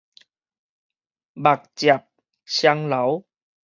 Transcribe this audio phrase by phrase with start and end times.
[0.03, 0.05] 目汁
[2.43, 3.23] 雙流